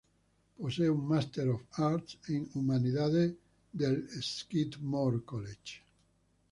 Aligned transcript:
Posee 0.57 0.89
un 0.89 1.07
Master 1.07 1.49
of 1.51 1.61
Arts 1.73 2.17
en 2.29 2.49
humanidades 2.55 3.35
del 3.71 4.09
Skidmore 4.19 5.21
College. 5.23 5.83